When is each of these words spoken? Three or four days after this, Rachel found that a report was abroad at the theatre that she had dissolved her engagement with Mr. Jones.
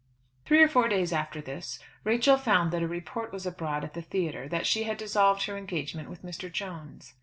Three 0.45 0.63
or 0.63 0.67
four 0.67 0.87
days 0.87 1.13
after 1.13 1.41
this, 1.41 1.77
Rachel 2.03 2.35
found 2.35 2.71
that 2.71 2.81
a 2.81 2.87
report 2.87 3.31
was 3.31 3.45
abroad 3.45 3.83
at 3.83 3.93
the 3.93 4.01
theatre 4.01 4.47
that 4.47 4.65
she 4.65 4.81
had 4.85 4.97
dissolved 4.97 5.43
her 5.43 5.55
engagement 5.55 6.09
with 6.09 6.23
Mr. 6.25 6.51
Jones. 6.51 7.13